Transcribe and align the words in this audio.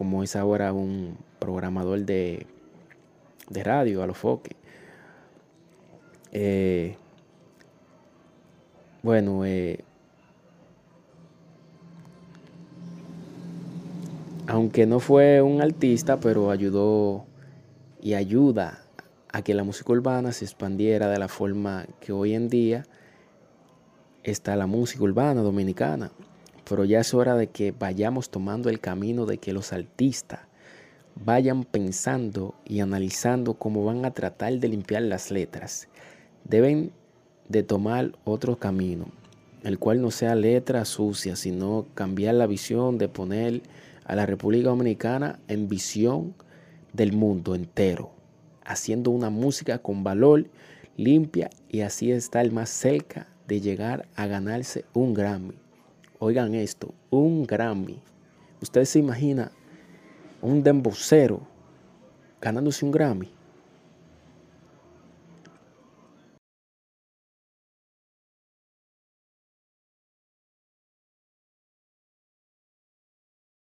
como 0.00 0.22
es 0.22 0.34
ahora 0.34 0.72
un 0.72 1.18
programador 1.38 2.06
de, 2.06 2.46
de 3.50 3.62
radio, 3.62 4.02
a 4.02 4.06
los 4.06 4.16
foques. 4.16 4.56
Eh, 6.32 6.96
bueno, 9.02 9.44
eh, 9.44 9.84
aunque 14.46 14.86
no 14.86 15.00
fue 15.00 15.42
un 15.42 15.60
artista, 15.60 16.18
pero 16.18 16.50
ayudó 16.50 17.26
y 18.00 18.14
ayuda 18.14 18.82
a 19.30 19.42
que 19.42 19.52
la 19.52 19.64
música 19.64 19.92
urbana 19.92 20.32
se 20.32 20.46
expandiera 20.46 21.10
de 21.10 21.18
la 21.18 21.28
forma 21.28 21.84
que 22.00 22.12
hoy 22.12 22.32
en 22.32 22.48
día 22.48 22.86
está 24.22 24.56
la 24.56 24.66
música 24.66 25.04
urbana 25.04 25.42
dominicana. 25.42 26.10
Pero 26.70 26.84
ya 26.84 27.00
es 27.00 27.14
hora 27.14 27.34
de 27.34 27.48
que 27.48 27.72
vayamos 27.72 28.30
tomando 28.30 28.68
el 28.68 28.78
camino 28.78 29.26
de 29.26 29.38
que 29.38 29.52
los 29.52 29.72
artistas 29.72 30.42
vayan 31.16 31.64
pensando 31.64 32.54
y 32.64 32.78
analizando 32.78 33.54
cómo 33.54 33.84
van 33.84 34.04
a 34.04 34.12
tratar 34.12 34.56
de 34.60 34.68
limpiar 34.68 35.02
las 35.02 35.32
letras. 35.32 35.88
Deben 36.44 36.92
de 37.48 37.64
tomar 37.64 38.12
otro 38.22 38.56
camino, 38.56 39.06
el 39.64 39.80
cual 39.80 40.00
no 40.00 40.12
sea 40.12 40.36
letra 40.36 40.84
sucia, 40.84 41.34
sino 41.34 41.86
cambiar 41.94 42.36
la 42.36 42.46
visión 42.46 42.98
de 42.98 43.08
poner 43.08 43.62
a 44.04 44.14
la 44.14 44.24
República 44.24 44.68
Dominicana 44.68 45.40
en 45.48 45.68
visión 45.68 46.36
del 46.92 47.12
mundo 47.12 47.56
entero, 47.56 48.12
haciendo 48.64 49.10
una 49.10 49.28
música 49.28 49.78
con 49.78 50.04
valor, 50.04 50.46
limpia 50.96 51.50
y 51.68 51.80
así 51.80 52.12
estar 52.12 52.48
más 52.52 52.70
cerca 52.70 53.26
de 53.48 53.60
llegar 53.60 54.06
a 54.14 54.28
ganarse 54.28 54.84
un 54.94 55.14
Grammy. 55.14 55.69
Oigan 56.22 56.54
esto, 56.54 56.92
un 57.08 57.46
Grammy. 57.46 57.98
Usted 58.60 58.84
se 58.84 58.98
imagina 58.98 59.50
un 60.42 60.62
dembocero 60.62 61.40
ganándose 62.42 62.84
un 62.84 62.90
Grammy. 62.90 63.32